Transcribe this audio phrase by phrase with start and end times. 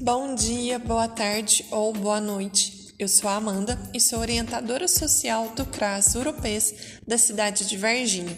[0.00, 2.94] Bom dia, boa tarde ou boa noite.
[2.98, 8.36] Eu sou a Amanda e sou orientadora social do CRAS Europês da cidade de Varginha.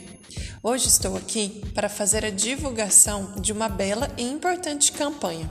[0.63, 5.50] Hoje estou aqui para fazer a divulgação de uma bela e importante campanha.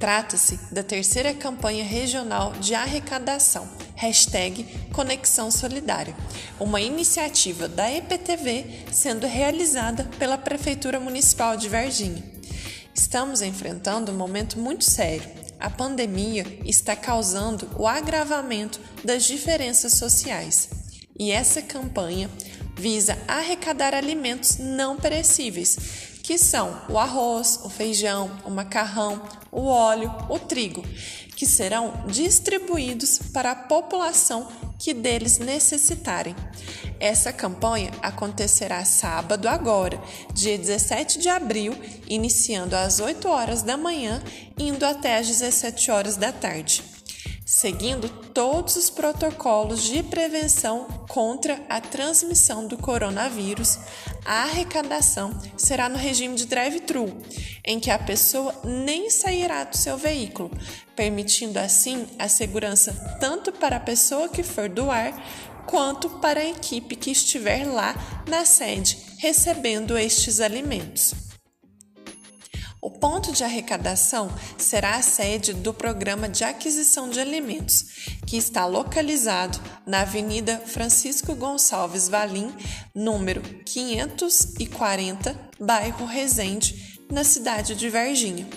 [0.00, 6.16] Trata-se da terceira campanha regional de arrecadação, hashtag Conexão Solidária,
[6.58, 12.37] uma iniciativa da EPTV sendo realizada pela Prefeitura Municipal de Varginha.
[12.98, 15.22] Estamos enfrentando um momento muito sério.
[15.60, 20.68] A pandemia está causando o agravamento das diferenças sociais.
[21.16, 22.28] E essa campanha
[22.76, 25.78] visa arrecadar alimentos não perecíveis
[26.24, 30.82] que são o arroz, o feijão, o macarrão, o óleo, o trigo,
[31.36, 36.34] que serão distribuídos para a população que deles necessitarem.
[37.00, 40.00] Essa campanha acontecerá sábado agora,
[40.32, 41.74] dia 17 de abril,
[42.08, 44.22] iniciando às 8 horas da manhã,
[44.58, 46.97] indo até às 17 horas da tarde
[47.58, 53.80] seguindo todos os protocolos de prevenção contra a transmissão do coronavírus,
[54.24, 57.12] a arrecadação será no regime de drive-thru,
[57.64, 60.52] em que a pessoa nem sairá do seu veículo,
[60.94, 65.20] permitindo assim a segurança tanto para a pessoa que for doar
[65.66, 67.92] quanto para a equipe que estiver lá
[68.28, 71.27] na sede recebendo estes alimentos.
[73.00, 77.84] Ponto de arrecadação será a sede do Programa de Aquisição de Alimentos,
[78.26, 82.52] que está localizado na Avenida Francisco Gonçalves Valim,
[82.92, 88.48] número 540, bairro Resende, na cidade de Varginha.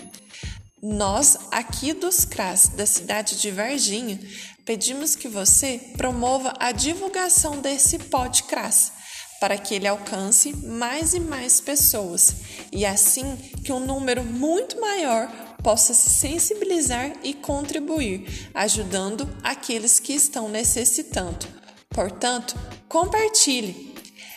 [0.82, 4.18] Nós, aqui dos CRAS da cidade de Varginha,
[4.64, 9.01] pedimos que você promova a divulgação desse pod CRAS
[9.42, 12.32] para que ele alcance mais e mais pessoas
[12.70, 15.28] e assim que um número muito maior
[15.64, 21.44] possa se sensibilizar e contribuir, ajudando aqueles que estão necessitando.
[21.90, 22.54] Portanto,
[22.88, 23.92] compartilhe.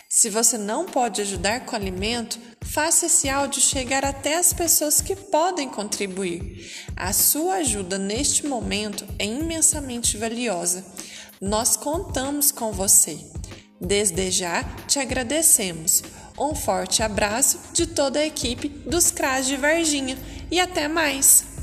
[0.08, 5.14] Se você não pode ajudar com alimento, faça esse áudio chegar até as pessoas que
[5.14, 6.68] podem contribuir.
[6.96, 10.84] A sua ajuda neste momento é imensamente valiosa.
[11.40, 13.20] Nós contamos com você.
[13.80, 16.02] Desde já te agradecemos.
[16.38, 20.18] Um forte abraço de toda a equipe dos CRAS de Varginha
[20.50, 21.55] e até mais!